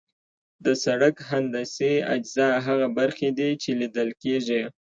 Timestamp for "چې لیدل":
3.61-4.09